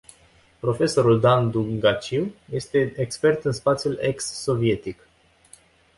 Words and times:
Profesorul 0.59 1.19
Dan 1.19 1.51
Dungaciu 1.51 2.33
este 2.51 2.93
expert 2.95 3.43
în 3.45 3.51
spațiul 3.51 3.97
ex 3.97 4.23
sovietic. 4.25 5.07